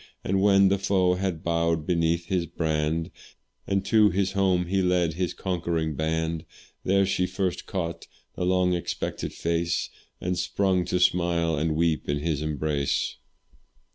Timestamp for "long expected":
8.45-9.31